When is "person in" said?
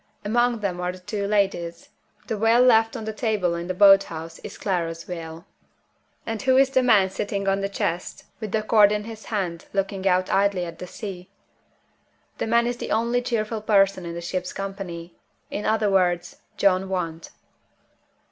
13.61-14.15